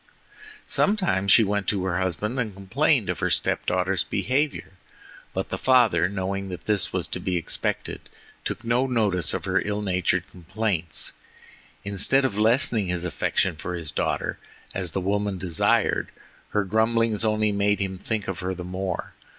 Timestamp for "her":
1.85-1.99, 3.19-3.29, 9.45-9.61, 16.49-16.63, 18.39-18.55